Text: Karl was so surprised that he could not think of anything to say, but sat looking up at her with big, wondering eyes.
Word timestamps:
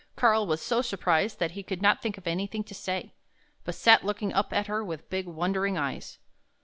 Karl 0.15 0.47
was 0.47 0.63
so 0.63 0.81
surprised 0.81 1.37
that 1.37 1.51
he 1.51 1.61
could 1.61 1.79
not 1.79 2.01
think 2.01 2.17
of 2.17 2.25
anything 2.25 2.63
to 2.63 2.73
say, 2.73 3.13
but 3.63 3.75
sat 3.75 4.03
looking 4.03 4.33
up 4.33 4.51
at 4.51 4.65
her 4.65 4.83
with 4.83 5.07
big, 5.11 5.27
wondering 5.27 5.77
eyes. 5.77 6.17